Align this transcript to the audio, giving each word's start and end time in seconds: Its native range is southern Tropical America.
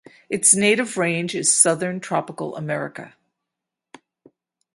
Its 0.29 0.55
native 0.55 0.97
range 0.97 1.35
is 1.35 1.53
southern 1.53 1.99
Tropical 1.99 2.55
America. 2.55 3.13